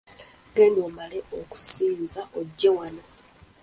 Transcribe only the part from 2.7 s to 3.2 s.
wano.